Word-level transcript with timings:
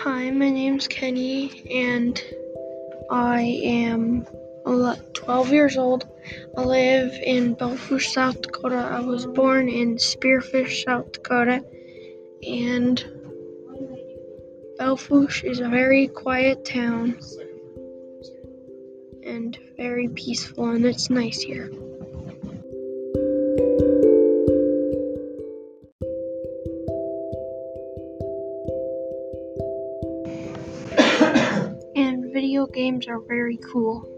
Hi, 0.00 0.30
my 0.30 0.50
name's 0.50 0.88
Kenny, 0.88 1.62
and 1.70 2.22
I 3.10 3.40
am 3.64 4.26
12 5.14 5.52
years 5.52 5.78
old. 5.78 6.06
I 6.56 6.64
live 6.64 7.12
in 7.22 7.54
Belle 7.54 7.76
Fourche, 7.76 8.12
South 8.12 8.42
Dakota. 8.42 8.76
I 8.76 9.00
was 9.00 9.24
born 9.26 9.70
in 9.70 9.96
Spearfish, 9.96 10.84
South 10.84 11.12
Dakota, 11.12 11.64
and 12.46 13.04
Belle 14.76 14.98
Fourche 14.98 15.44
is 15.44 15.60
a 15.60 15.68
very 15.68 16.08
quiet 16.08 16.64
town 16.66 17.18
and 19.24 19.58
very 19.78 20.08
peaceful, 20.08 20.68
and 20.70 20.84
it's 20.84 21.08
nice 21.08 21.40
here. 21.40 21.70
Video 32.56 32.66
games 32.72 33.06
are 33.06 33.20
very 33.20 33.58
cool. 33.58 34.15